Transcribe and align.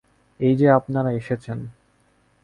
এই-যে 0.39 0.67
আপনারা 0.69 1.09
এসেছেন। 1.11 1.57